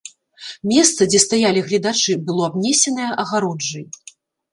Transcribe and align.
Месца, 0.69 1.01
дзе 1.11 1.19
стаялі 1.25 1.61
гледачы, 1.67 2.13
было 2.29 2.41
абнесенае 2.51 3.09
агароджай. 3.25 3.85